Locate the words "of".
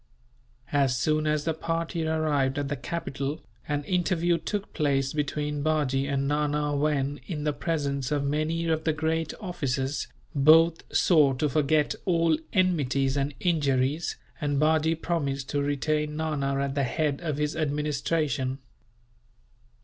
8.11-8.23, 8.67-8.83, 17.21-17.37